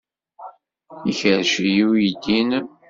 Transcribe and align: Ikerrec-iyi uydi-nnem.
Ikerrec-iyi 1.09 1.83
uydi-nnem. 1.91 2.65